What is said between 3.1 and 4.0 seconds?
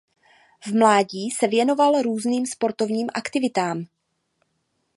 aktivitám.